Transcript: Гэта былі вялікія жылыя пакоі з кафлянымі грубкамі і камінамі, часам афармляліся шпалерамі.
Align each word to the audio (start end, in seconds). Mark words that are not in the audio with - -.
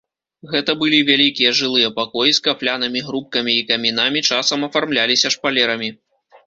Гэта 0.51 0.71
былі 0.79 0.99
вялікія 1.09 1.51
жылыя 1.59 1.91
пакоі 1.99 2.31
з 2.39 2.43
кафлянымі 2.47 3.05
грубкамі 3.11 3.53
і 3.59 3.67
камінамі, 3.71 4.19
часам 4.35 4.59
афармляліся 4.71 5.27
шпалерамі. 5.37 5.89